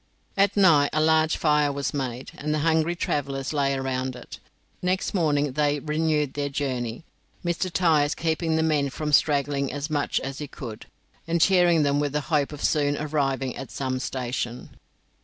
[0.35, 4.39] At night a large fire was made, and the hungry travellers lay around it.
[4.81, 7.03] Next morning they renewed their journey,
[7.45, 7.71] Mr.
[7.71, 10.87] Tyers keeping the men from straggling as much as he could,
[11.27, 14.71] and cheering them with the hope of soon arriving at some station.